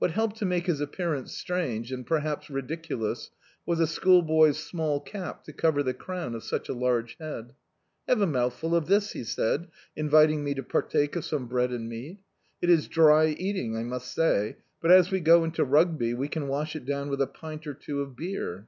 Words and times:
What 0.00 0.10
helped 0.10 0.38
to 0.38 0.44
make 0.44 0.66
his 0.66 0.80
appearance 0.80 1.32
strange, 1.34 1.92
and 1.92 2.04
perhaps 2.04 2.50
ridiculous, 2.50 3.30
was 3.64 3.78
a 3.78 3.86
schoolboy's 3.86 4.58
small 4.58 4.98
cap 4.98 5.44
to 5.44 5.52
cover 5.52 5.84
the 5.84 5.94
crown 5.94 6.34
of 6.34 6.42
such 6.42 6.68
a 6.68 6.74
large 6.74 7.16
head. 7.20 7.54
"Have 8.08 8.20
a 8.20 8.26
mouthfiil 8.26 8.74
of 8.74 8.88
this," 8.88 9.12
he 9.12 9.22
said, 9.22 9.68
inviting 9.94 10.42
me 10.42 10.52
to 10.54 10.64
partake 10.64 11.14
of 11.14 11.24
some 11.24 11.46
bread 11.46 11.70
and 11.70 11.88
meat. 11.88 12.22
"It 12.60 12.70
is 12.70 12.88
dry 12.88 13.28
eating, 13.38 13.76
I 13.76 13.84
must 13.84 14.12
say, 14.12 14.56
but, 14.80 14.90
as 14.90 15.12
we 15.12 15.20
go 15.20 15.44
into 15.44 15.62
Rugby, 15.62 16.12
we 16.12 16.26
can 16.26 16.48
wash 16.48 16.74
it 16.74 16.84
down 16.84 17.08
with 17.08 17.22
a 17.22 17.28
pint 17.28 17.64
or 17.68 17.74
two 17.74 18.00
of 18.00 18.16
beer." 18.16 18.66